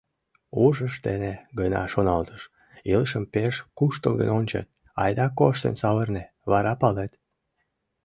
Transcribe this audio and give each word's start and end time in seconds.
Ушыж 0.65 0.93
дене 1.07 1.31
гына 1.59 1.81
шоналтыш: 1.93 2.41
«Илышым 2.91 3.23
пеш 3.33 3.55
куштылгын 3.77 4.29
ончет, 4.37 4.67
айда 5.03 5.27
коштын 5.39 5.75
савырне, 5.81 6.23
вара 6.51 6.73
палет». 6.81 7.11